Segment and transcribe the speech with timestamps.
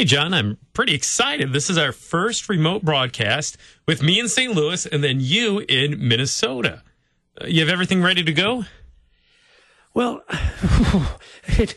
[0.00, 1.52] Hey, John, I'm pretty excited.
[1.52, 4.54] This is our first remote broadcast with me in St.
[4.54, 6.82] Louis and then you in Minnesota.
[7.38, 8.64] Uh, you have everything ready to go?
[9.92, 10.22] Well,
[11.44, 11.74] it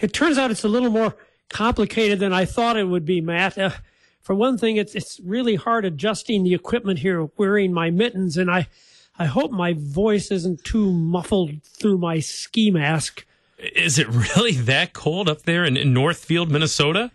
[0.00, 1.16] it turns out it's a little more
[1.50, 3.58] complicated than I thought it would be, Matt.
[3.58, 3.72] Uh,
[4.22, 8.50] for one thing, it's it's really hard adjusting the equipment here, wearing my mittens, and
[8.50, 8.68] I
[9.18, 13.26] I hope my voice isn't too muffled through my ski mask.
[13.58, 17.10] Is it really that cold up there in, in Northfield, Minnesota?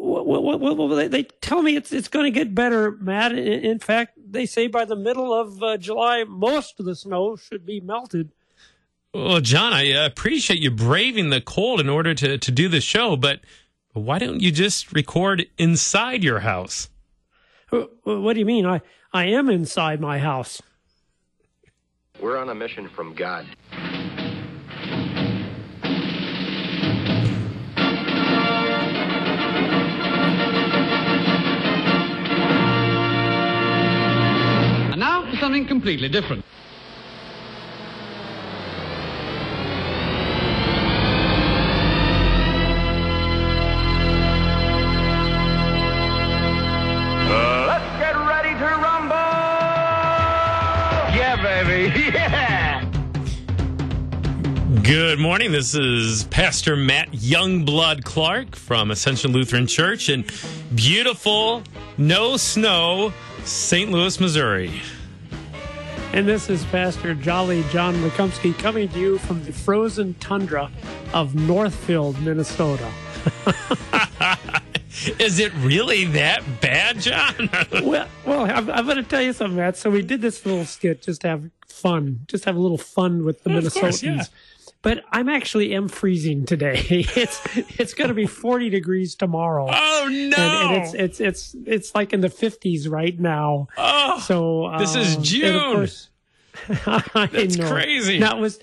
[0.00, 3.32] Well, well, well, well, they, they tell me it's it's going to get better, Matt.
[3.32, 7.34] In, in fact, they say by the middle of uh, July, most of the snow
[7.34, 8.30] should be melted.
[9.12, 12.80] Well, John, I uh, appreciate you braving the cold in order to, to do the
[12.80, 13.40] show, but
[13.92, 16.88] why don't you just record inside your house?
[17.70, 18.66] What do you mean?
[18.66, 18.80] I,
[19.12, 20.62] I am inside my house.
[22.20, 23.46] We're on a mission from God.
[35.48, 36.44] Something completely different.
[47.66, 49.14] Let's get ready to rumble!
[51.16, 52.84] Yeah, baby, yeah!
[54.82, 55.50] Good morning.
[55.50, 60.26] This is Pastor Matt Youngblood Clark from Ascension Lutheran Church in
[60.74, 61.62] beautiful,
[61.96, 63.90] no snow, St.
[63.90, 64.82] Louis, Missouri.
[66.12, 70.70] And this is Pastor Jolly John Lekumsky coming to you from the frozen tundra
[71.12, 72.90] of Northfield, Minnesota.
[75.20, 77.48] Is it really that bad, John?
[77.84, 79.76] well, well, I'm, I'm going to tell you something, Matt.
[79.76, 83.24] So we did this little skit just to have fun, just have a little fun
[83.24, 83.80] with the Of Minnesotans.
[83.80, 84.24] course, yeah.
[84.80, 86.84] But I'm actually am freezing today.
[87.16, 87.40] It's
[87.78, 89.66] it's going to be 40 degrees tomorrow.
[89.72, 90.36] oh no!
[90.36, 90.36] And,
[90.76, 93.66] and it's it's it's it's like in the 50s right now.
[93.76, 95.74] oh, So This is um, June.
[95.74, 96.10] Course,
[97.14, 97.70] That's know.
[97.70, 98.20] crazy.
[98.20, 98.60] That was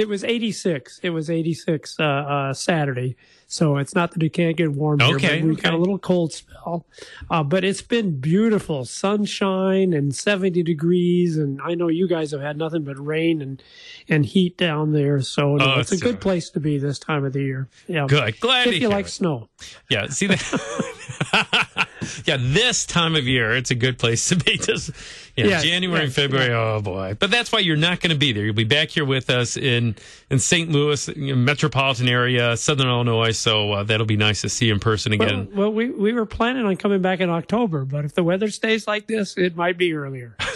[0.00, 1.00] it was 86.
[1.02, 3.16] It was 86 uh, uh, Saturday.
[3.46, 5.74] So it's not that it can't get warm here, Okay, but we got okay.
[5.74, 6.86] a little cold spell.
[7.28, 12.40] Uh, but it's been beautiful, sunshine and 70 degrees, and I know you guys have
[12.42, 13.60] had nothing but rain and
[14.08, 15.20] and heat down there.
[15.22, 17.68] So no, Oh, it's a good place to be this time of the year.
[17.88, 18.38] Yeah, good.
[18.38, 19.10] Glad if you like it.
[19.10, 19.48] snow.
[19.90, 21.88] Yeah, see that.
[22.24, 24.58] yeah, this time of year, it's a good place to be.
[24.58, 24.90] Just
[25.36, 26.52] yeah, Yeah, January yeah, and February.
[26.52, 27.16] Oh boy!
[27.18, 28.44] But that's why you're not going to be there.
[28.44, 29.96] You'll be back here with us in
[30.30, 30.70] in St.
[30.70, 33.32] Louis, know, metropolitan area, Southern Illinois.
[33.32, 35.48] So uh, that'll be nice to see you in person again.
[35.54, 38.86] well, we, we were planning on coming back in October, but if the weather stays
[38.86, 40.36] like this, it might be earlier.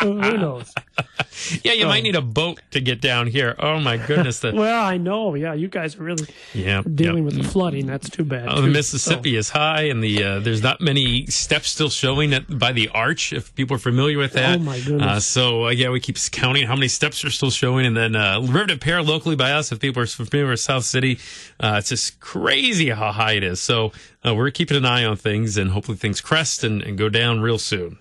[0.00, 0.72] Who knows?
[1.62, 3.54] yeah, you might need a boat to get down here.
[3.58, 4.40] Oh my goodness!
[4.40, 5.34] The, Well, I know.
[5.34, 7.24] Yeah, you guys are really yeah, dealing yeah.
[7.24, 7.86] with the flooding.
[7.86, 8.48] That's too bad.
[8.48, 8.72] Oh, the too.
[8.72, 12.88] Mississippi is high, and the uh, there's not many steps still showing at, by the
[12.88, 13.23] arch.
[13.32, 15.02] If people are familiar with that, Oh, my goodness.
[15.02, 18.14] Uh, so uh, yeah, we keep counting how many steps are still showing, and then
[18.16, 19.72] uh, River Pere locally by us.
[19.72, 21.18] If people are familiar with South City,
[21.60, 23.60] uh, it's just crazy how high it is.
[23.60, 23.92] So
[24.26, 27.40] uh, we're keeping an eye on things, and hopefully things crest and, and go down
[27.40, 27.98] real soon.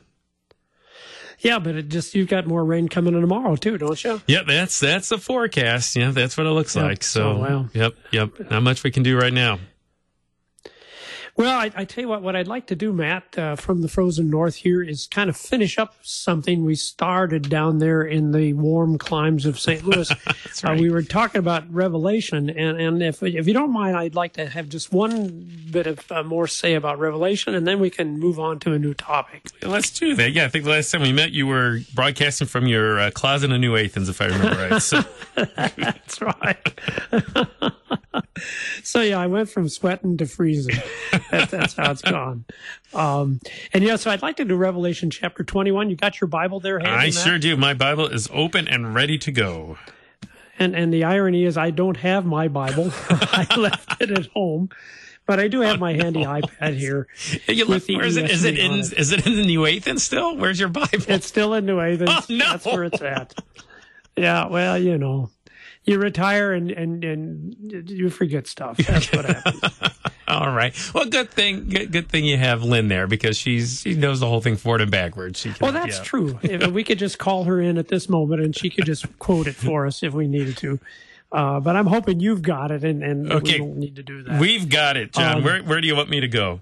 [1.40, 4.22] Yeah, but it just you've got more rain coming in tomorrow too, don't you?
[4.28, 5.96] Yep, that's that's the forecast.
[5.96, 6.86] Yeah, that's what it looks Yep.
[6.86, 7.04] like.
[7.04, 7.70] So, Oh, wow.
[7.74, 8.30] yep, yep.
[8.50, 9.60] Not much we can do right now.
[11.36, 13.88] Well, I, I tell you what, what I'd like to do, Matt, uh, from the
[13.88, 18.54] frozen north here is kind of finish up something we started down there in the
[18.54, 19.84] warm climes of St.
[19.84, 20.12] Louis.
[20.64, 20.64] right.
[20.64, 24.34] uh, we were talking about Revelation, and, and if if you don't mind, I'd like
[24.34, 28.20] to have just one bit of uh, more say about Revelation, and then we can
[28.20, 29.48] move on to a new topic.
[29.64, 30.34] Let's do that.
[30.34, 33.52] Yeah, I think the last time we met, you were broadcasting from your uh, closet
[33.52, 34.82] in New Athens, if I remember right.
[34.82, 35.04] So,
[35.56, 36.80] That's right.
[38.84, 40.76] so yeah, I went from sweating to freezing.
[41.32, 42.46] That's, that's how it's gone.
[42.94, 43.40] Um,
[43.74, 45.90] and yeah, so I'd like to do Revelation chapter twenty-one.
[45.90, 47.58] You got your Bible there, I sure do.
[47.58, 49.78] My Bible is open and ready to go.
[50.60, 52.92] And and the irony is, I don't have my Bible.
[53.10, 54.70] I left it at home,
[55.26, 57.08] but I do have my handy iPad here.
[57.48, 58.30] You the where is it?
[58.30, 58.74] Is it in?
[58.74, 58.94] it.
[58.94, 60.38] Is it in the New Athens still?
[60.38, 60.90] Where's your Bible?
[61.08, 62.10] It's still in New Athens.
[62.12, 62.46] Oh, no.
[62.52, 63.34] That's where it's at.
[64.16, 65.32] Yeah, well, you know,
[65.86, 68.78] you retire and and and you forget stuff.
[68.78, 69.62] That's what happens.
[70.28, 70.74] All right.
[70.94, 71.68] Well, good thing.
[71.70, 74.82] Good, good thing you have Lynn there because she's she knows the whole thing forward
[74.82, 75.40] and backwards.
[75.40, 76.04] She can, Well, that's yeah.
[76.04, 76.40] true.
[76.42, 79.48] If we could just call her in at this moment and she could just quote
[79.48, 80.80] it for us if we needed to.
[81.32, 83.54] Uh, but I'm hoping you've got it and, and Okay.
[83.54, 84.40] we don't need to do that.
[84.40, 85.38] We've got it, John.
[85.38, 86.62] Um, where where do you want me to go?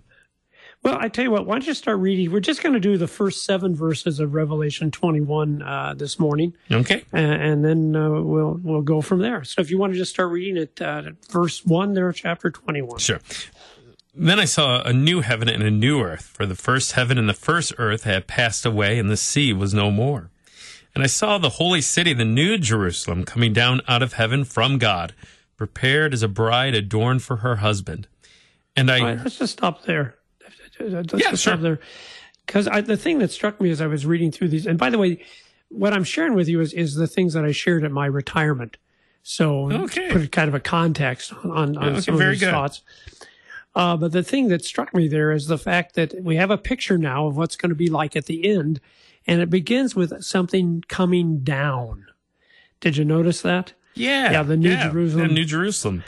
[0.84, 2.32] Well, I tell you what, why don't you start reading?
[2.32, 6.56] We're just going to do the first seven verses of Revelation 21 uh, this morning,
[6.72, 7.04] Okay.
[7.12, 9.44] and, and then uh, we'll we'll go from there.
[9.44, 13.00] So if you want to just start reading at uh, verse one there, chapter 21.
[13.00, 13.20] Sure.
[14.14, 17.30] Then I saw a new heaven and a new earth, for the first heaven and
[17.30, 20.30] the first earth had passed away, and the sea was no more.
[20.94, 24.78] And I saw the holy city, the new Jerusalem, coming down out of heaven from
[24.80, 25.14] God,
[25.56, 28.08] prepared as a bride adorned for her husband.
[28.76, 30.16] And I, right, let's just stop there.
[30.80, 31.58] Let's Yeah, just sure.
[31.58, 31.80] there.
[32.46, 34.98] Because the thing that struck me as I was reading through these, and by the
[34.98, 35.24] way,
[35.70, 38.78] what I'm sharing with you is, is the things that I shared at my retirement.
[39.24, 40.10] So Okay.
[40.12, 42.52] put kind of a context on, on, on Okay, some of these good.
[42.52, 42.82] thoughts.
[43.74, 46.58] Uh, but the thing that struck me there is the fact that we have a
[46.58, 48.82] picture now of what's going to be like at the end,
[49.26, 52.08] and it begins with something coming down.
[52.82, 53.74] Did you notice that?
[53.94, 55.28] yeah, Yeah, the New Jerusalem.
[55.30, 56.04] the New Jerusalem.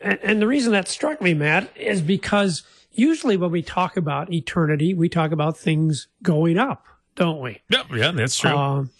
[0.00, 2.62] And, and the reason that struck me, Matt, is because
[2.92, 7.62] usually when we talk about eternity, we talk about things going up, don't we?
[7.68, 8.50] Yeah, yeah, that's true.
[8.50, 8.90] Um,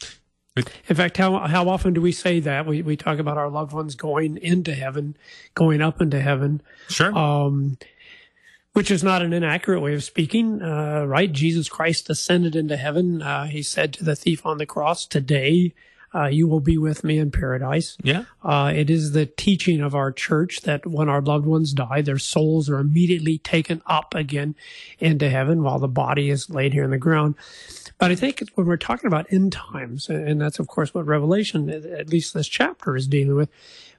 [0.89, 2.67] in fact, how how often do we say that?
[2.67, 5.17] We we talk about our loved ones going into heaven,
[5.55, 7.17] going up into heaven, sure.
[7.17, 7.79] um,
[8.73, 11.31] which is not an inaccurate way of speaking, uh, right?
[11.31, 13.23] Jesus Christ ascended into heaven.
[13.23, 15.75] Uh, he said to the thief on the cross, "Today,
[16.15, 18.25] uh, you will be with me in paradise." yeah.
[18.43, 22.19] Uh, it is the teaching of our church that when our loved ones die, their
[22.19, 24.55] souls are immediately taken up again
[24.99, 27.35] into heaven while the body is laid here in the ground.
[27.99, 31.69] But I think when we're talking about end times, and that's of course what Revelation,
[31.69, 33.51] at least this chapter, is dealing with,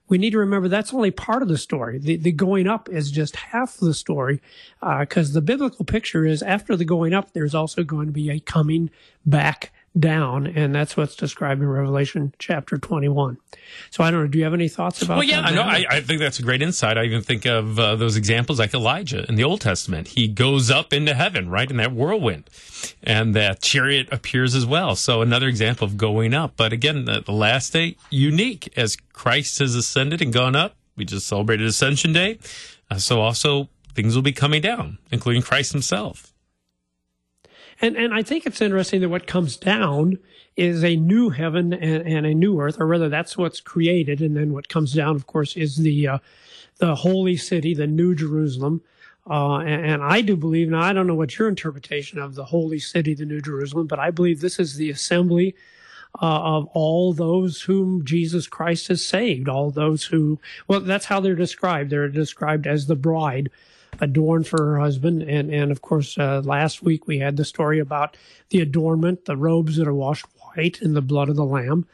[0.07, 2.00] we need to remember that's only part of the story.
[2.00, 4.41] The, the going up is just half the story,
[4.81, 8.39] because the biblical picture is after the going up, there's also going to be a
[8.39, 8.89] coming
[9.25, 13.37] back down, and that's what's described in Revelation chapter 21.
[13.89, 14.27] So I don't know.
[14.27, 15.51] Do you have any thoughts about Well, yeah, that?
[15.51, 15.61] I know.
[15.61, 16.97] I, I think that's a great insight.
[16.97, 20.09] I even think of uh, those examples like Elijah in the Old Testament.
[20.09, 22.49] He goes up into heaven, right, in that whirlwind,
[23.03, 24.95] and that chariot appears as well.
[24.95, 26.53] So another example of going up.
[26.55, 30.75] But again, the, the last day, unique as Christ has ascended and gone up.
[30.95, 32.39] We just celebrated Ascension Day.
[32.91, 36.33] Uh, so also things will be coming down, including Christ himself.
[37.81, 40.19] And and I think it's interesting that what comes down
[40.55, 44.35] is a new heaven and, and a new earth, or rather, that's what's created, and
[44.35, 46.17] then what comes down, of course, is the uh,
[46.77, 48.81] the holy city, the New Jerusalem.
[49.29, 50.81] Uh, and, and I do believe now.
[50.81, 54.11] I don't know what your interpretation of the holy city, the New Jerusalem, but I
[54.11, 55.55] believe this is the assembly
[56.21, 59.47] uh, of all those whom Jesus Christ has saved.
[59.47, 61.91] All those who, well, that's how they're described.
[61.91, 63.51] They're described as the bride
[64.01, 65.21] adorned for her husband.
[65.23, 68.17] And, and of course, uh, last week we had the story about
[68.49, 71.85] the adornment, the robes that are washed white in the blood of the Lamb.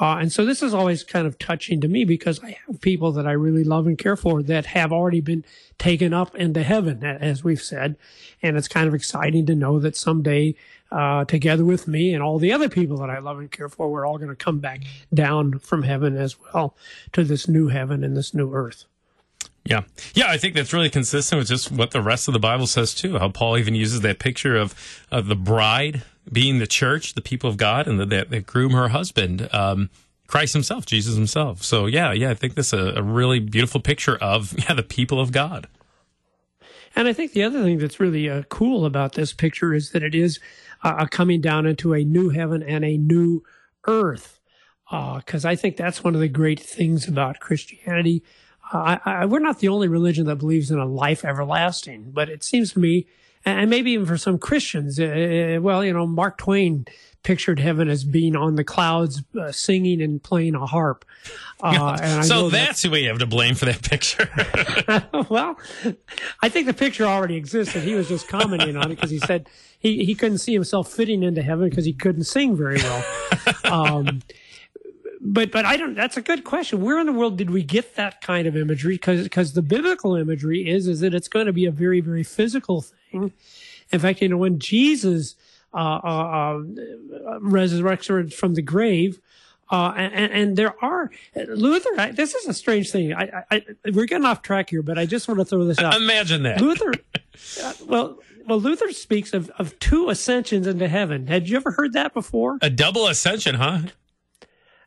[0.00, 3.12] Uh, and so this is always kind of touching to me because I have people
[3.12, 5.44] that I really love and care for that have already been
[5.78, 7.96] taken up into heaven, as we've said.
[8.42, 10.54] And it's kind of exciting to know that someday,
[10.90, 13.90] uh, together with me and all the other people that I love and care for,
[13.90, 14.82] we're all going to come back
[15.12, 16.74] down from heaven as well
[17.12, 18.86] to this new heaven and this new earth.
[19.64, 19.82] Yeah.
[20.14, 22.94] Yeah, I think that's really consistent with just what the rest of the Bible says
[22.94, 23.18] too.
[23.18, 24.74] How Paul even uses that picture of,
[25.10, 29.48] of the bride being the church, the people of God, and that, groom her husband,
[29.52, 29.90] um,
[30.26, 31.62] Christ himself, Jesus himself.
[31.62, 34.82] So yeah, yeah, I think this is a, a really beautiful picture of, yeah, the
[34.82, 35.68] people of God.
[36.94, 40.02] And I think the other thing that's really uh, cool about this picture is that
[40.02, 40.40] it is
[40.82, 43.42] uh, a coming down into a new heaven and a new
[43.86, 44.38] earth.
[44.90, 48.22] Because I think that's one of the great things about Christianity.
[48.72, 52.28] Uh, I, I, we're not the only religion that believes in a life everlasting, but
[52.28, 53.06] it seems to me,
[53.44, 56.86] and maybe even for some Christians, uh, well, you know, Mark Twain
[57.22, 61.04] pictured heaven as being on the clouds, uh, singing and playing a harp.
[61.62, 64.28] Uh, and I so know that- that's who we have to blame for that picture.
[65.30, 65.56] well,
[66.40, 67.82] I think the picture already existed.
[67.82, 69.48] He was just commenting on it because he said
[69.78, 73.04] he, he couldn't see himself fitting into heaven because he couldn't sing very well.
[73.64, 74.22] Um,
[75.24, 75.94] but but I don't.
[75.94, 76.82] That's a good question.
[76.82, 78.94] Where in the world did we get that kind of imagery?
[78.94, 82.24] Because because the biblical imagery is is that it's going to be a very very
[82.24, 83.32] physical thing.
[83.92, 85.36] In fact, you know when Jesus
[85.72, 89.20] uh, uh, uh, resurrected from the grave.
[89.70, 91.88] Uh, and, and there are Luther.
[91.96, 93.14] I, this is a strange thing.
[93.14, 95.78] I, I, I, we're getting off track here, but I just want to throw this
[95.78, 95.94] out.
[95.94, 96.60] Imagine that.
[96.60, 96.92] Luther,
[97.62, 101.26] uh, well, well, Luther speaks of, of two ascensions into heaven.
[101.26, 102.58] Had you ever heard that before?
[102.60, 103.78] A double ascension, huh?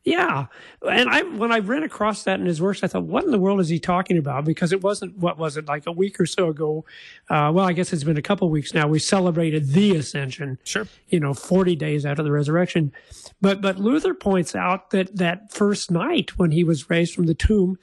[0.06, 0.46] Yeah,
[0.88, 3.40] and I when I ran across that in his works, I thought, what in the
[3.40, 4.46] world is he talking about?
[4.46, 6.86] Because it wasn't what was it like a week or so ago?
[7.28, 8.88] Uh, well, I guess it's been a couple weeks now.
[8.88, 10.60] We celebrated the ascension.
[10.64, 10.88] Sure.
[11.10, 12.92] You know, forty days after the resurrection,
[13.42, 17.34] but but Luther points out that that first night when he was raised from the
[17.34, 17.80] tomb,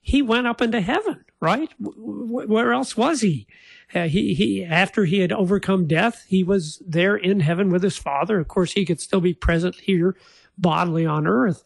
[0.00, 1.24] he went up into heaven.
[1.40, 1.70] Right?
[1.80, 3.46] W- where else was he?
[3.94, 7.98] Uh, he he after he had overcome death, he was there in heaven with his
[7.98, 8.40] father.
[8.40, 10.16] Of course, he could still be present here
[10.58, 11.64] bodily on earth.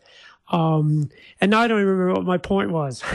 [0.48, 3.02] Um, and now I don't even remember what my point was.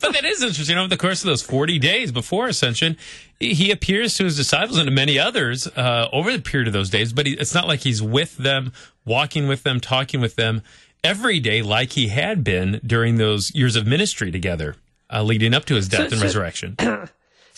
[0.00, 0.78] But that is interesting.
[0.78, 2.96] Over the course of those 40 days before ascension,
[3.38, 6.88] he appears to his disciples and to many others uh, over the period of those
[6.90, 8.72] days, but he, it's not like he's with them,
[9.04, 10.62] walking with them, talking with them
[11.04, 14.76] every day like he had been during those years of ministry together,
[15.12, 16.76] uh, leading up to his death So- and so- resurrection.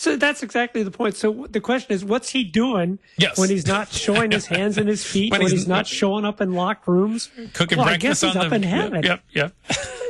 [0.03, 1.15] So that's exactly the point.
[1.15, 3.37] So the question is, what's he doing Yes.
[3.37, 6.25] when he's not showing his hands and his feet, When when, he's he's, not showing
[6.25, 7.29] up in locked rooms?
[7.53, 9.03] Cooking well, I guess breakfast he's on up the in heaven.
[9.03, 9.53] Yep, yep.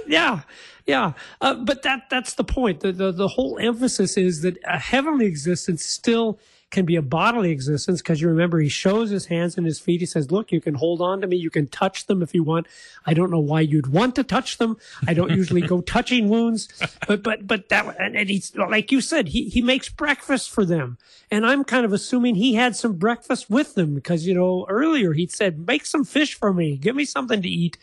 [0.08, 0.42] yeah,
[0.86, 1.14] yeah.
[1.40, 2.82] Uh, but that that's the point.
[2.82, 6.40] The, the the whole emphasis is that a heavenly existence still
[6.72, 10.02] can be a bodily existence because you remember he shows his hands and his feet.
[10.02, 11.38] He says, "Look, you can hold on to me.
[11.38, 12.68] You can touch them if you want.
[13.06, 14.76] I don't know why you'd want to touch them.
[15.08, 16.68] I don't usually go touching wounds,
[17.08, 20.66] but but but that and, and he's like you said, he he makes breakfast for
[20.66, 20.98] them,
[21.32, 25.14] and I'm kind of assuming he had some breakfast with them because you know earlier
[25.14, 26.76] he said, "Make some fish for me.
[26.76, 27.78] Give me something to eat."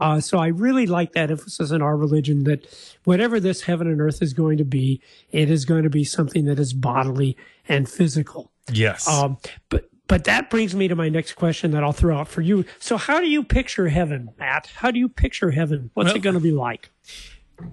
[0.00, 2.66] Uh, so I really like that emphasis in our religion that
[3.04, 5.00] whatever this heaven and earth is going to be,
[5.32, 7.36] it is going to be something that is bodily
[7.68, 8.52] and physical.
[8.72, 9.08] Yes.
[9.08, 9.38] Um,
[9.68, 12.64] but but that brings me to my next question that I'll throw out for you.
[12.78, 14.70] So how do you picture heaven, Matt?
[14.76, 15.90] How do you picture heaven?
[15.94, 16.90] What's Well- it going to be like?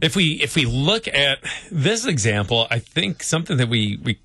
[0.01, 1.37] if we if we look at
[1.71, 4.19] this example, I think something that we we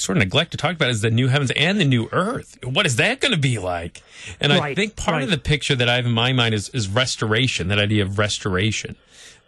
[0.00, 2.58] sort of neglect to talk about is the new heavens and the new earth.
[2.64, 4.02] What is that going to be like?
[4.40, 6.88] And I think part of the picture that I have in my mind is is
[6.88, 7.68] restoration.
[7.68, 8.96] That idea of restoration.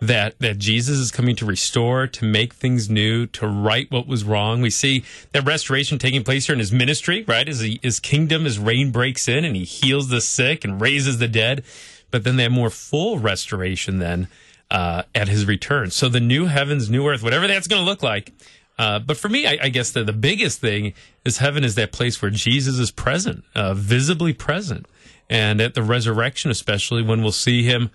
[0.01, 4.25] That that Jesus is coming to restore, to make things new, to right what was
[4.25, 4.61] wrong.
[4.61, 7.49] We see that restoration taking place here in his ministry, right?
[7.49, 11.19] As he, his kingdom, his reign breaks in, and he heals the sick and raises
[11.19, 11.63] the dead.
[12.11, 14.27] But then they have more full restoration then
[14.73, 15.91] uh, at his return.
[15.91, 18.33] So the new heavens, new earth, whatever that's going to look like.
[18.79, 21.93] Uh, but for me, I, I guess the, the biggest thing is heaven is that
[21.93, 24.87] place where Jesus is present, uh, visibly present.
[25.29, 27.91] And at the resurrection, especially when we'll see him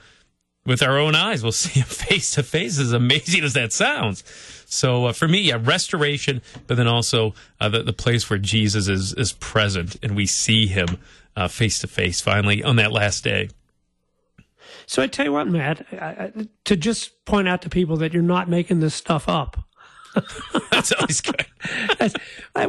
[0.65, 4.23] with our own eyes, we'll see him face to face, as amazing as that sounds.
[4.65, 8.87] So uh, for me, yeah, restoration, but then also uh, the, the place where Jesus
[8.87, 10.99] is, is present and we see him
[11.35, 13.49] uh, face to face finally on that last day.
[14.85, 16.31] So I tell you what, Matt, I, I,
[16.65, 19.66] to just point out to people that you're not making this stuff up.
[20.71, 21.45] That's always good.
[21.97, 22.13] That's-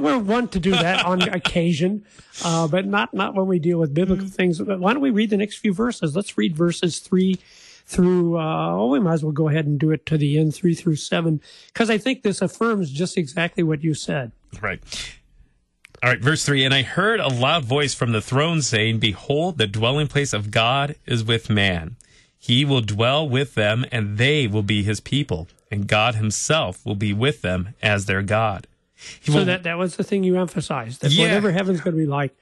[0.01, 2.05] We're one to do that on occasion,
[2.45, 4.59] uh, but not not when we deal with biblical things.
[4.61, 6.15] But Why don't we read the next few verses?
[6.17, 7.39] Let's read verses three
[7.87, 8.39] through.
[8.39, 10.75] Uh, oh, we might as well go ahead and do it to the end, three
[10.75, 11.41] through seven,
[11.73, 14.33] because I think this affirms just exactly what you said.
[14.61, 14.81] Right.
[16.01, 19.59] All right, verse 3 And I heard a loud voice from the throne saying, Behold,
[19.59, 21.97] the dwelling place of God is with man.
[22.39, 26.95] He will dwell with them, and they will be his people, and God himself will
[26.97, 28.67] be with them as their God.
[29.21, 31.03] He So will- that that was the thing you emphasized.
[31.03, 31.25] That Yeah.
[31.25, 32.35] whatever heaven's going to be like,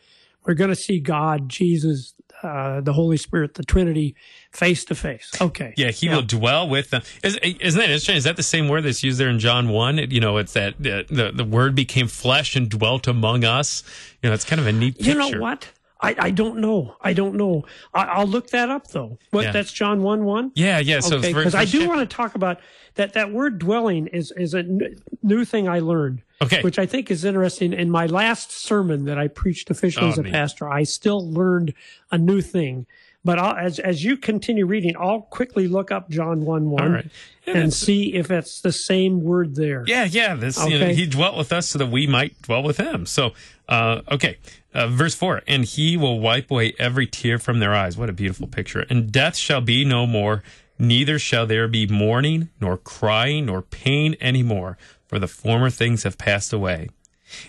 [0.45, 4.15] we're going to see God, Jesus, uh, the Holy Spirit, the Trinity,
[4.53, 5.33] face to face.
[5.41, 5.75] Okay.
[5.77, 7.03] yeah, he will dwell with them.
[7.25, 8.15] Is, isn't that interesting?
[8.17, 9.99] Is that the same word that's used there in John 1?
[9.99, 13.83] It- you know, it's that uh, the, the word became flesh and dwelt among us.
[14.23, 15.11] You know, it's kind of a neat picture.
[15.13, 15.69] You know what?
[16.01, 16.95] I, I don't know.
[17.01, 17.65] I don't know.
[17.95, 19.19] I, I'll look that up though.
[19.31, 19.53] What Yeah.
[19.53, 20.53] that's John one one.
[20.55, 21.01] Yeah, yeah.
[21.01, 22.61] So because I do want to talk about
[22.97, 23.15] that.
[23.15, 26.23] That word dwelling is is a n- new thing I learned.
[26.43, 26.61] Okay.
[26.61, 27.73] which I think is interesting.
[27.73, 30.33] In my last sermon that I preached officially Oh, as a neat.
[30.35, 31.73] pastor, I still learned
[32.13, 32.85] a new thing.
[33.27, 37.07] But I'll, as as you continue reading, I'll quickly look up John one one right.
[37.45, 39.83] And see if it's the same word there.
[39.85, 40.37] Yeah, yeah.
[40.37, 43.05] This you know, he dwelt with us so that we might dwell with him.
[43.05, 43.33] So,
[43.69, 44.39] uh, okay,
[44.73, 47.97] uh, verse four, and he will wipe away every tear from their eyes.
[47.97, 48.87] What a beautiful picture!
[48.89, 50.45] And death shall be no more;
[50.79, 54.79] neither shall there be mourning, nor crying, nor pain any more,
[55.09, 56.91] for the former things have passed away.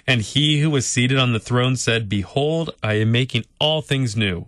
[0.08, 4.16] And he who was seated on the throne said, Behold, I am making all things
[4.16, 4.48] new.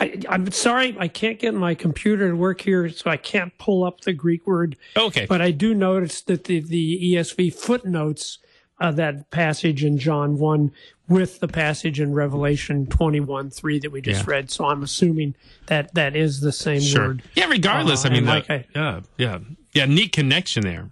[0.00, 3.84] I, I'm sorry, I can't get my computer to work here, so I can't pull
[3.84, 4.76] up the Greek word.
[4.96, 5.26] Okay.
[5.26, 8.38] But I do notice that the, the ESV footnotes
[8.80, 10.72] uh, that passage in John 1
[11.06, 14.30] with the passage in Revelation 21 3 that we just Yeah.
[14.32, 14.50] read.
[14.50, 15.34] So I'm assuming
[15.66, 17.22] that that is the same word.
[17.34, 19.38] Yeah, regardless, Uh, I mean, the- like I- yeah, yeah,
[19.74, 20.88] yeah, neat connection there.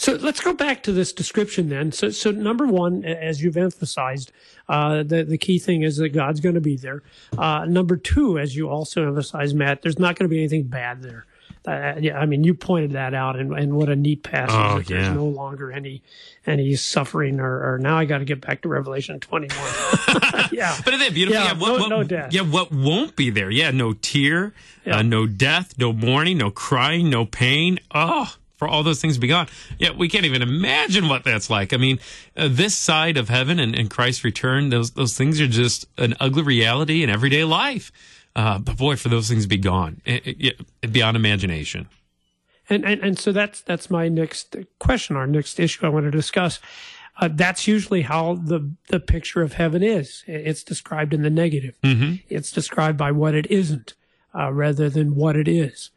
[0.00, 1.92] So let's go back to this description then.
[1.92, 4.32] So, so number one, as you've emphasized,
[4.66, 7.02] uh, the the key thing is that God's going to be there.
[7.36, 11.02] Uh, number two, as you also emphasized, Matt, there's not going to be anything bad
[11.02, 11.26] there.
[11.66, 14.54] Uh, yeah, I mean, you pointed that out, and, and what a neat passage.
[14.54, 16.02] Oh, that There's no longer any
[16.46, 19.54] any suffering, or, or now I got to get back to Revelation 21.
[20.52, 21.42] yeah, But isn't beautiful?
[21.42, 22.32] Yeah, what, no- what- no death.
[22.32, 23.50] Yeah, what won't be there?
[23.50, 24.54] Yeah, no tear,
[24.86, 24.96] Yeah.
[24.96, 27.78] uh, no death, no mourning, no crying, no pain.
[27.94, 29.48] Oh, for all those things to be gone.
[29.78, 31.72] Yeah, we can't even imagine what that's like.
[31.72, 31.98] I mean,
[32.36, 36.14] uh, this side of heaven and, and Christ's return, those those things are just an
[36.20, 37.90] ugly reality in everyday life.
[38.36, 40.22] Uh, but boy, for those things to be gone, it,
[40.82, 41.88] it, beyond imagination.
[42.68, 46.10] and, and and so that's that's my next question, our next issue I want to
[46.10, 46.60] discuss.
[47.18, 50.22] Uh, that's usually how the the picture of heaven is.
[50.26, 51.78] It's described in the negative.
[52.28, 53.94] It's described by what it isn't,
[54.34, 55.90] uh, rather than what it is.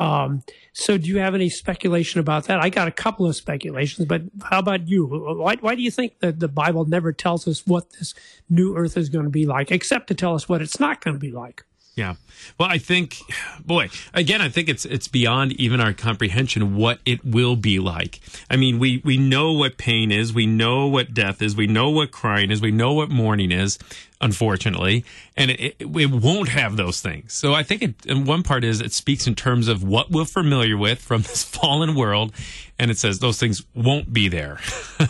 [0.00, 0.42] Um,
[0.72, 2.58] so, do you have any speculation about that?
[2.58, 5.06] I got a couple of speculations, but how about you?
[5.06, 8.14] Why, why do you think that the Bible never tells us what this
[8.48, 11.14] new earth is going to be like, except to tell us what it's not going
[11.14, 11.64] to be like?
[12.00, 12.14] Yeah.
[12.58, 13.18] Well, I think,
[13.62, 18.20] boy, again, I think it's it's beyond even our comprehension what it will be like.
[18.48, 21.90] I mean, we we know what pain is, we know what death is, we know
[21.90, 23.78] what crying is, we know what mourning is.
[24.22, 25.04] Unfortunately,
[25.36, 27.34] and it, it, it won't have those things.
[27.34, 30.78] So I think it, one part is it speaks in terms of what we're familiar
[30.78, 32.32] with from this fallen world,
[32.78, 34.58] and it says those things won't be there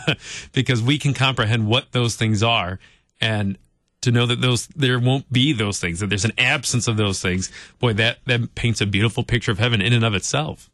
[0.51, 2.79] because we can comprehend what those things are
[3.21, 3.57] and
[4.01, 7.21] to know that those there won't be those things that there's an absence of those
[7.21, 10.69] things boy that that paints a beautiful picture of heaven in and of itself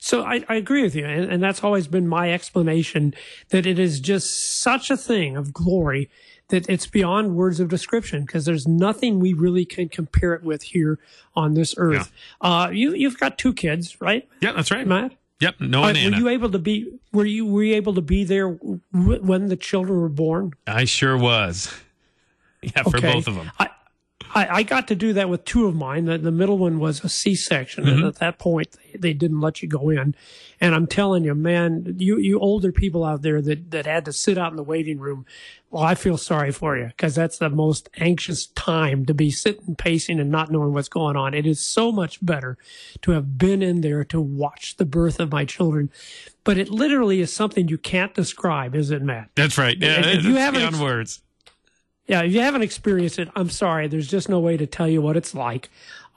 [0.00, 3.14] So I, I agree with you, and, and that's always been my explanation
[3.50, 6.10] that it is just such a thing of glory
[6.48, 10.62] that it's beyond words of description because there's nothing we really can compare it with
[10.64, 10.98] here
[11.36, 12.10] on this earth.
[12.40, 15.12] Uh, you you've got two kids, right, yeah that's right Matt?
[15.40, 16.92] yep no Uh, were you able to be?
[17.12, 20.50] Were you were you able to be there w- when the children were born?
[20.66, 21.72] i sure was
[22.74, 23.12] yeah for Okay.
[23.12, 23.68] both of them I,
[24.34, 26.06] I, I got to do that with two of mine.
[26.06, 27.92] The, the middle one was a C-section, Mm-hmm.
[27.98, 30.14] and at that point, they, they didn't let you go in.
[30.58, 34.12] And I'm telling you, man, you you older people out there that that had to
[34.12, 35.26] sit out in the waiting room,
[35.70, 39.74] well, I feel sorry for you because that's the most anxious time to be sitting
[39.76, 41.34] pacing and not knowing what's going on.
[41.34, 42.56] It is so much better
[43.02, 45.90] to have been in there to watch the birth of my children,
[46.44, 49.28] but it literally is something you can't describe, is it, Matt?
[49.34, 51.22] that's right yeah if you haven't beyond ex- words
[52.12, 53.88] Yeah, if you haven't experienced it, I'm sorry.
[53.88, 55.70] There's just no way to tell you what it's like.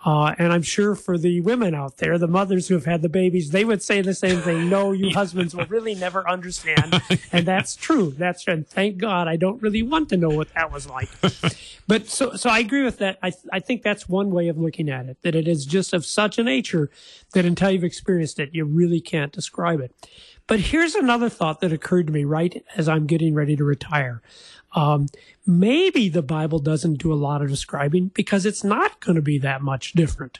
[0.03, 3.07] Uh, and I'm sure for the women out there, the mothers who have had the
[3.07, 4.69] babies, they would say the same thing.
[4.69, 7.01] No, you husbands will really never understand.
[7.31, 8.11] And that's true.
[8.11, 11.07] That's and thank God I don't really want to know what that was like.
[11.87, 13.19] But so, so I agree with that.
[13.21, 16.03] I, I think that's one way of looking at it, that it is just of
[16.03, 16.89] such a nature
[17.33, 19.93] that until you've experienced it, you really can't describe it.
[20.47, 24.21] But here's another thought that occurred to me right as I'm getting ready to retire.
[24.73, 25.07] Um,
[25.45, 29.39] maybe the Bible doesn't do a lot of describing because it's not going to be
[29.39, 30.39] that much different.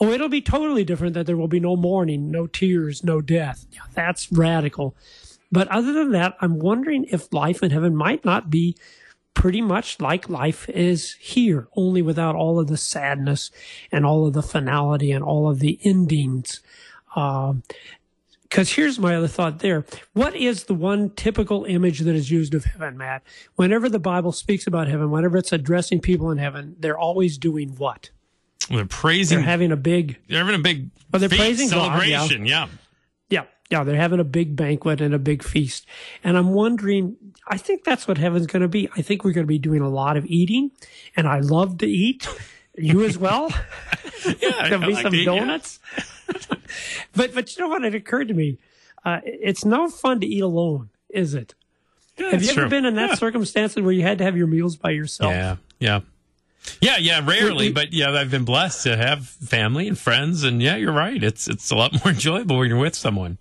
[0.00, 3.66] Oh, it'll be totally different that there will be no mourning, no tears, no death.
[3.94, 4.94] That's radical.
[5.50, 8.76] But other than that, I'm wondering if life in heaven might not be
[9.34, 13.50] pretty much like life is here, only without all of the sadness
[13.90, 16.60] and all of the finality and all of the endings.
[17.16, 17.62] Um,
[18.48, 19.84] because here's my other thought there.
[20.14, 23.22] What is the one typical image that is used of heaven, Matt?
[23.56, 27.74] Whenever the Bible speaks about heaven, whenever it's addressing people in heaven, they're always doing
[27.76, 28.10] what?
[28.70, 32.18] they're praising They're having a big, they're having a big Oh, they're praising God, yeah.
[32.18, 32.68] celebration yeah
[33.30, 35.86] yeah, yeah, they're having a big banquet and a big feast.
[36.24, 38.88] And I'm wondering, I think that's what heaven's going to be.
[38.96, 40.70] I think we're going to be doing a lot of eating,
[41.16, 42.28] and I love to eat.
[42.78, 43.48] You as well?
[44.40, 45.34] yeah I be like some to eat, yeah.
[45.38, 45.80] donuts.
[47.14, 47.84] but but you know what?
[47.84, 48.58] It occurred to me.
[49.04, 51.54] Uh, it's no fun to eat alone, is it?
[52.18, 52.68] Yeah, Have you ever true.
[52.68, 53.14] been in that Yeah.
[53.14, 55.30] circumstance where you had to have your meals by yourself?
[55.32, 56.00] Yeah, yeah,
[56.80, 57.20] yeah, yeah.
[57.24, 61.22] Rarely, but yeah, I've been blessed to have family and friends, and yeah, you're right.
[61.22, 63.38] It's it's a lot more enjoyable when you're with someone.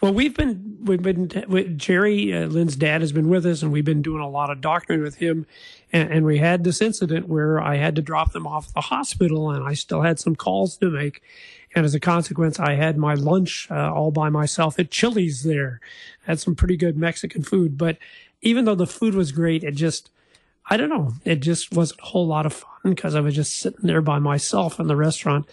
[0.00, 3.70] Well, we've been we've been with Jerry uh, Lynn's dad has been with us, and
[3.70, 5.46] we've been doing a lot of doctoring with him.
[5.92, 8.80] And, and we had this incident where I had to drop them off at the
[8.80, 11.20] hospital, and I still had some calls to make.
[11.74, 15.42] And as a consequence, I had my lunch uh, all by myself at Chili's.
[15.42, 15.80] There,
[16.24, 17.98] had some pretty good Mexican food, but
[18.40, 20.10] even though the food was great, it just
[20.70, 21.12] I don't know.
[21.24, 24.18] It just wasn't a whole lot of fun because I was just sitting there by
[24.18, 25.46] myself in the restaurant.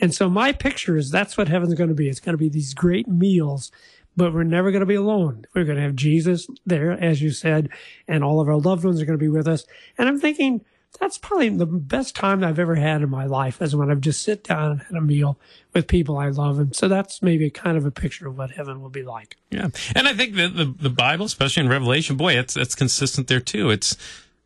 [0.00, 2.08] And so my picture is that's what heaven's going to be.
[2.08, 3.70] It's going to be these great meals,
[4.16, 5.46] but we're never going to be alone.
[5.54, 7.68] We're going to have Jesus there, as you said,
[8.08, 9.64] and all of our loved ones are going to be with us.
[9.98, 10.64] And I'm thinking
[10.98, 14.22] that's probably the best time I've ever had in my life is when I've just
[14.22, 15.38] sit down and had a meal
[15.72, 16.58] with people I love.
[16.58, 19.36] And so that's maybe kind of a picture of what heaven will be like.
[19.50, 23.28] Yeah, and I think that the the Bible, especially in Revelation, boy, it's it's consistent
[23.28, 23.70] there too.
[23.70, 23.96] It's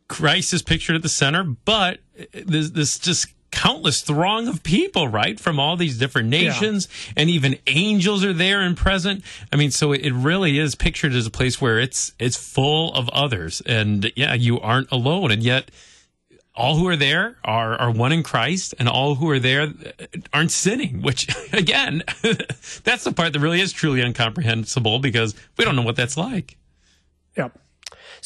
[0.07, 1.99] Christ is pictured at the center, but
[2.33, 5.39] this this just countless throng of people, right?
[5.39, 9.23] From all these different nations and even angels are there and present.
[9.51, 13.09] I mean, so it really is pictured as a place where it's, it's full of
[13.09, 13.61] others.
[13.65, 15.31] And yeah, you aren't alone.
[15.31, 15.71] And yet,
[16.53, 20.05] all who are there are, are one in Christ, and all who are there uh,
[20.33, 22.03] aren't sinning, which, again,
[22.83, 26.57] that's the part that really is truly incomprehensible because we don't know what that's like.
[27.37, 27.49] Yeah.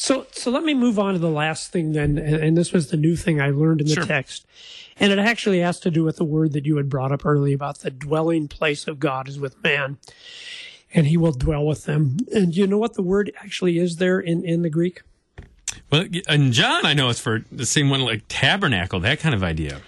[0.00, 2.86] So, so let me move on to the last thing then, and, and this was
[2.86, 4.06] the new thing I learned in the Sure.
[4.06, 4.46] text,
[4.96, 7.52] and it actually has to do with the word that you had brought up early
[7.52, 9.98] about the dwelling place of God is with man,
[10.94, 12.16] and He will dwell with them.
[12.34, 15.02] And you know what the word actually is there in in the Greek?
[15.92, 19.42] Well, and John, I know it's for the same one like tabernacle, that kind of
[19.42, 19.82] idea.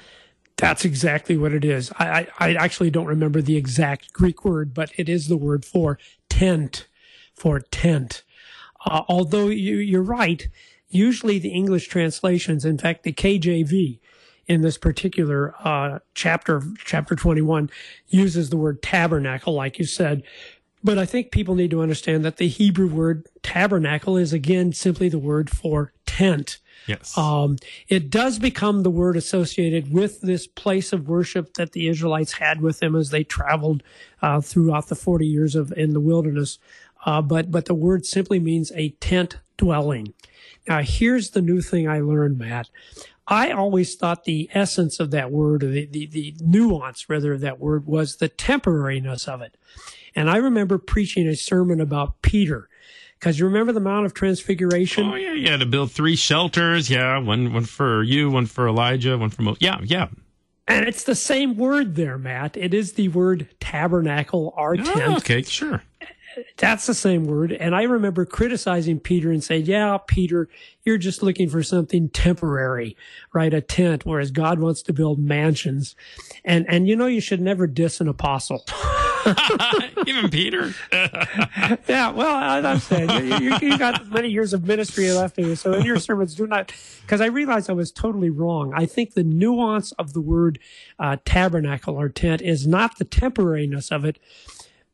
[0.59, 1.91] That's exactly what it is.
[1.99, 5.65] I, I, I actually don't remember the exact Greek word, but it is the word
[5.65, 5.99] for
[6.29, 6.87] tent,
[7.35, 8.25] for tent.
[8.85, 10.49] Uh, although you, you're right,
[10.89, 13.99] usually the English translations, in fact, the KJV
[14.47, 17.71] in this particular uh, chapter, chapter 21,
[18.09, 20.23] uses the word tabernacle, like you said.
[20.85, 25.09] But I think people need to understand that the Hebrew word tabernacle is again simply
[25.09, 26.59] the word for tent.
[26.89, 27.17] Yes.
[27.17, 27.57] Um,
[27.89, 32.61] it does become the word associated with this place of worship that the Israelites had
[32.61, 33.85] with them as they traveled
[34.21, 36.59] uh, throughout the 40 years of in the wilderness.
[37.05, 40.15] Uh, but but the word simply means a tent dwelling.
[40.69, 42.71] Now here's the new thing I learned, Matt.
[43.27, 47.41] I always thought the essence of that word, or the, the, the nuance rather of
[47.41, 49.57] that word, was the temporariness of it.
[50.15, 52.69] And I remember preaching a sermon about Peter,
[53.19, 55.09] because you remember the Mount of Transfiguration.
[55.09, 55.57] oh yeah, yeah.
[55.57, 59.57] To build three shelters, yeah, one one for you, one for Elijah, one for Mo-
[59.61, 60.09] yeah, yeah.
[60.69, 62.57] And it's the same word there, Matt.
[62.57, 65.03] It is the word tabernacle or tent.
[65.07, 65.83] Oh, okay, sure.
[66.57, 67.53] That's the same word.
[67.53, 70.49] And I remember criticizing Peter and saying, yeah, Peter,
[70.85, 72.97] you're just looking for something temporary,
[73.33, 73.53] right?
[73.53, 75.95] A tent, whereas God wants to build mansions.
[76.45, 78.65] And, and you know, you should never diss an apostle.
[80.07, 80.75] Even Peter.
[80.93, 85.57] yeah, well, I'm saying you, you, you got many years of ministry left in you.
[85.57, 88.73] So in your sermons, do not, because I realized I was totally wrong.
[88.75, 90.59] I think the nuance of the word
[90.99, 94.19] uh, tabernacle or tent is not the temporariness of it,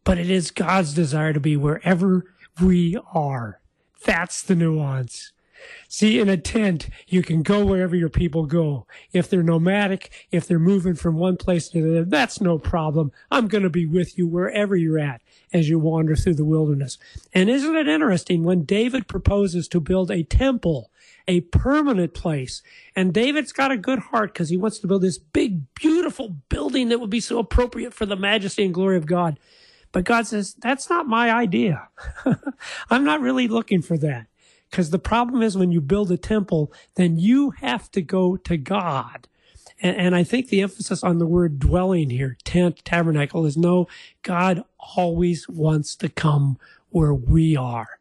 [0.09, 2.25] but it is God's desire to be wherever
[2.62, 3.61] we are.
[4.07, 5.33] That's the nuance.
[5.87, 8.87] See, in a tent, you can go wherever your people go.
[9.12, 13.12] If they're nomadic, if they're moving from one place to another, that's no problem.
[13.31, 15.21] I'm going to be with you wherever you're at
[15.53, 16.97] as you wander through the wilderness.
[17.35, 20.90] And isn't it interesting when David proposes to build a temple,
[21.27, 22.62] a permanent place?
[22.97, 26.88] And David's got a good heart because he wants to build this big, beautiful building
[26.88, 29.38] that would be so appropriate for the majesty and glory of God.
[29.92, 31.88] But God says, that's not my idea.
[32.90, 34.27] I'm not really looking for that.
[34.70, 38.57] Because the problem is when you build a temple, then you have to go to
[38.57, 39.27] God.
[39.81, 43.88] And, and I think the emphasis on the word dwelling here, tent, tabernacle, is no,
[44.22, 44.64] God
[44.96, 46.59] always wants to come
[46.90, 47.98] where we are.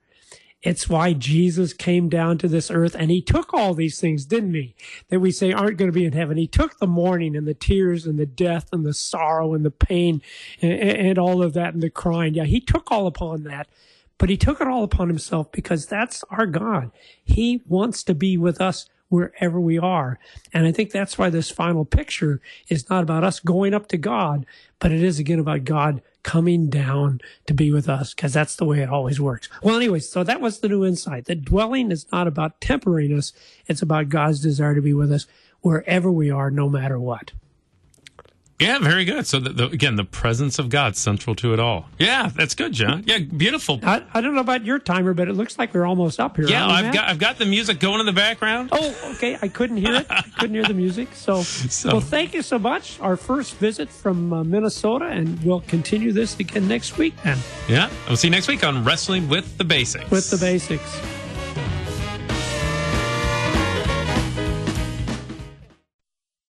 [0.63, 4.55] It's why Jesus came down to this earth and he took all these things, didn't
[4.55, 4.75] he?
[5.09, 6.35] That we say aren't going to be in heaven.
[6.37, 9.71] He took the mourning and the tears and the death and the sorrow and the
[9.71, 10.21] pain
[10.61, 12.33] and, and all of that and the crying.
[12.33, 13.67] Yeah, he took all upon that,
[14.17, 16.91] but he took it all upon himself because that's our God.
[17.23, 20.19] He wants to be with us wherever we are.
[20.53, 23.97] And I think that's why this final picture is not about us going up to
[23.97, 24.45] God,
[24.79, 28.65] but it is again about God coming down to be with us because that's the
[28.65, 29.47] way it always works.
[29.63, 31.25] Well, anyways, so that was the new insight.
[31.25, 33.31] The dwelling is not about temporariness.
[33.65, 35.25] It's about God's desire to be with us
[35.61, 37.31] wherever we are, no matter what.
[38.59, 39.27] Yeah, very good.
[39.27, 41.85] So the, the, again, the presence of God central to it all.
[41.99, 43.03] Yeah, that's good, John.
[43.05, 43.79] Yeah, beautiful.
[43.83, 46.47] I, I don't know about your timer, but it looks like we're almost up here.
[46.47, 48.69] Yeah, I've got I've got the music going in the background.
[48.71, 49.37] Oh, okay.
[49.43, 50.07] I couldn't hear it.
[50.09, 51.09] I couldn't hear the music.
[51.13, 52.99] So, So- well, thank you so much.
[52.99, 57.37] Our first visit from uh, Minnesota, and we'll continue this again next week then
[57.69, 60.09] Yeah, we'll see you next week on Wrestling with the Basics.
[60.09, 60.99] with the basics.